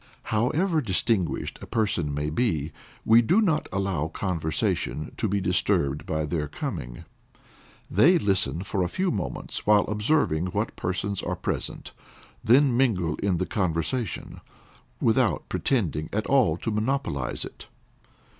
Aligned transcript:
However 0.33 0.81
distinguished 0.81 1.59
a 1.61 1.67
person 1.67 2.11
may 2.11 2.31
be, 2.31 2.71
we 3.05 3.21
do 3.21 3.39
not 3.39 3.69
allow 3.71 4.07
conversation 4.07 5.11
to 5.17 5.27
be 5.27 5.39
disturbed 5.39 6.07
by 6.07 6.25
their 6.25 6.47
coming. 6.47 7.05
They 7.87 8.17
listen 8.17 8.63
for 8.63 8.81
a 8.81 8.89
few 8.89 9.11
moments 9.11 9.67
while 9.67 9.85
observing 9.85 10.47
what 10.47 10.75
persons 10.75 11.21
are 11.21 11.35
present, 11.35 11.91
then 12.43 12.75
mingle 12.75 13.15
in 13.17 13.37
the 13.37 13.45
conversation, 13.45 14.41
without 14.99 15.47
pretending 15.49 16.09
at 16.11 16.25
all 16.25 16.57
to 16.57 16.71
monopolize 16.71 17.45
it. 17.45 17.67